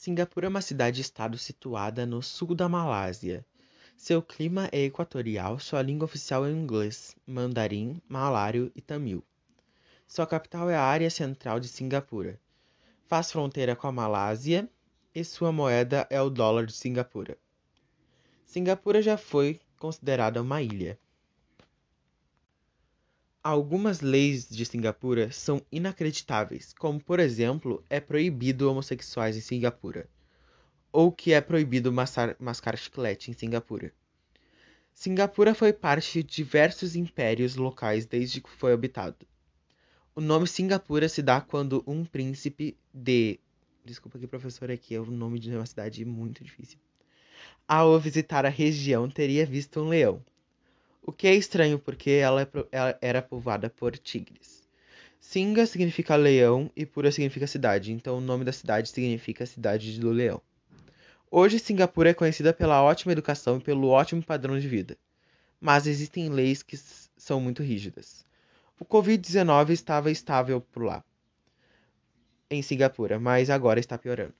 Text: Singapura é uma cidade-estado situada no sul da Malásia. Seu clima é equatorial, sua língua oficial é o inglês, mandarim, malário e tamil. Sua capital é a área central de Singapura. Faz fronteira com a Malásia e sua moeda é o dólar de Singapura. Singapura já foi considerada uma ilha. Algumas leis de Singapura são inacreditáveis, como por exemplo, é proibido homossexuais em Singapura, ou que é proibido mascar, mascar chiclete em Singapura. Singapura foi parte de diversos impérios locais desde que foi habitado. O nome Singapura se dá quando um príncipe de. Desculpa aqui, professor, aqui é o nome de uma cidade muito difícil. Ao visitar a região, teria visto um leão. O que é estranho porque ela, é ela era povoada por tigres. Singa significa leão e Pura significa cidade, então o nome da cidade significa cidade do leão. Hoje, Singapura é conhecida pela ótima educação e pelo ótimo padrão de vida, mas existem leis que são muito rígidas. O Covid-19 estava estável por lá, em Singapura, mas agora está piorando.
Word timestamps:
Singapura 0.00 0.46
é 0.46 0.48
uma 0.48 0.62
cidade-estado 0.62 1.36
situada 1.36 2.06
no 2.06 2.22
sul 2.22 2.54
da 2.54 2.66
Malásia. 2.70 3.44
Seu 3.98 4.22
clima 4.22 4.66
é 4.72 4.84
equatorial, 4.84 5.58
sua 5.58 5.82
língua 5.82 6.06
oficial 6.06 6.46
é 6.46 6.48
o 6.48 6.56
inglês, 6.56 7.14
mandarim, 7.26 8.00
malário 8.08 8.72
e 8.74 8.80
tamil. 8.80 9.22
Sua 10.08 10.26
capital 10.26 10.70
é 10.70 10.74
a 10.74 10.82
área 10.82 11.10
central 11.10 11.60
de 11.60 11.68
Singapura. 11.68 12.40
Faz 13.08 13.30
fronteira 13.30 13.76
com 13.76 13.88
a 13.88 13.92
Malásia 13.92 14.66
e 15.14 15.22
sua 15.22 15.52
moeda 15.52 16.06
é 16.08 16.18
o 16.22 16.30
dólar 16.30 16.64
de 16.64 16.72
Singapura. 16.72 17.36
Singapura 18.46 19.02
já 19.02 19.18
foi 19.18 19.60
considerada 19.78 20.40
uma 20.40 20.62
ilha. 20.62 20.98
Algumas 23.42 24.02
leis 24.02 24.46
de 24.46 24.66
Singapura 24.66 25.32
são 25.32 25.62
inacreditáveis, 25.72 26.74
como 26.78 27.02
por 27.02 27.18
exemplo, 27.18 27.82
é 27.88 27.98
proibido 27.98 28.70
homossexuais 28.70 29.34
em 29.34 29.40
Singapura, 29.40 30.06
ou 30.92 31.10
que 31.10 31.32
é 31.32 31.40
proibido 31.40 31.90
mascar, 31.90 32.36
mascar 32.38 32.76
chiclete 32.76 33.30
em 33.30 33.34
Singapura. 33.34 33.94
Singapura 34.92 35.54
foi 35.54 35.72
parte 35.72 36.22
de 36.22 36.22
diversos 36.22 36.94
impérios 36.94 37.56
locais 37.56 38.04
desde 38.04 38.42
que 38.42 38.50
foi 38.50 38.74
habitado. 38.74 39.26
O 40.14 40.20
nome 40.20 40.46
Singapura 40.46 41.08
se 41.08 41.22
dá 41.22 41.40
quando 41.40 41.82
um 41.86 42.04
príncipe 42.04 42.76
de. 42.92 43.40
Desculpa 43.82 44.18
aqui, 44.18 44.26
professor, 44.26 44.70
aqui 44.70 44.94
é 44.94 45.00
o 45.00 45.06
nome 45.06 45.38
de 45.38 45.50
uma 45.50 45.64
cidade 45.64 46.04
muito 46.04 46.44
difícil. 46.44 46.78
Ao 47.66 47.98
visitar 47.98 48.44
a 48.44 48.50
região, 48.50 49.08
teria 49.08 49.46
visto 49.46 49.80
um 49.80 49.88
leão. 49.88 50.22
O 51.02 51.12
que 51.12 51.26
é 51.26 51.34
estranho 51.34 51.78
porque 51.78 52.10
ela, 52.10 52.42
é 52.42 52.48
ela 52.70 52.98
era 53.00 53.22
povoada 53.22 53.70
por 53.70 53.96
tigres. 53.96 54.68
Singa 55.20 55.66
significa 55.66 56.16
leão 56.16 56.70
e 56.74 56.84
Pura 56.84 57.12
significa 57.12 57.46
cidade, 57.46 57.92
então 57.92 58.18
o 58.18 58.20
nome 58.20 58.44
da 58.44 58.52
cidade 58.52 58.88
significa 58.88 59.46
cidade 59.46 59.98
do 60.00 60.10
leão. 60.10 60.40
Hoje, 61.30 61.58
Singapura 61.58 62.10
é 62.10 62.14
conhecida 62.14 62.52
pela 62.52 62.82
ótima 62.82 63.12
educação 63.12 63.58
e 63.58 63.60
pelo 63.60 63.88
ótimo 63.88 64.22
padrão 64.22 64.58
de 64.58 64.66
vida, 64.66 64.96
mas 65.60 65.86
existem 65.86 66.28
leis 66.28 66.62
que 66.62 66.76
são 66.76 67.40
muito 67.40 67.62
rígidas. 67.62 68.26
O 68.78 68.84
Covid-19 68.84 69.70
estava 69.70 70.10
estável 70.10 70.60
por 70.60 70.84
lá, 70.84 71.04
em 72.50 72.62
Singapura, 72.62 73.20
mas 73.20 73.48
agora 73.48 73.78
está 73.78 73.96
piorando. 73.96 74.34